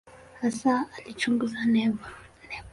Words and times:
Hasa 0.41 0.71
alichunguza 0.97 1.59
neva. 1.73 2.05